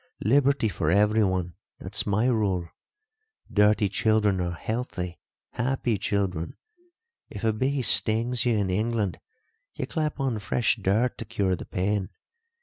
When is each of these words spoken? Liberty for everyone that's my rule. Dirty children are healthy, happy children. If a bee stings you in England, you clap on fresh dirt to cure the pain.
Liberty 0.25 0.67
for 0.67 0.89
everyone 0.89 1.53
that's 1.79 2.07
my 2.07 2.25
rule. 2.25 2.67
Dirty 3.53 3.87
children 3.87 4.41
are 4.41 4.53
healthy, 4.55 5.19
happy 5.51 5.99
children. 5.99 6.55
If 7.29 7.43
a 7.43 7.53
bee 7.53 7.83
stings 7.83 8.43
you 8.43 8.55
in 8.57 8.71
England, 8.71 9.19
you 9.75 9.85
clap 9.85 10.19
on 10.19 10.39
fresh 10.39 10.77
dirt 10.77 11.19
to 11.19 11.25
cure 11.25 11.55
the 11.55 11.65
pain. 11.65 12.09